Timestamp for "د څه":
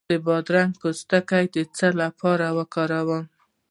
1.55-1.87